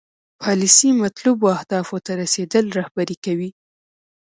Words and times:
پالیسي 0.41 0.89
مطلوبو 1.01 1.45
اهدافو 1.57 1.97
ته 2.05 2.11
رسیدل 2.21 2.65
رهبري 2.79 3.17
کوي. 3.25 3.49